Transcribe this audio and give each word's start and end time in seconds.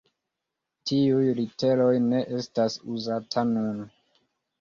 Tiuj 0.91 1.27
literoj 1.39 1.91
ne 2.05 2.21
estas 2.37 2.79
uzata 2.95 3.45
nun. 3.51 3.85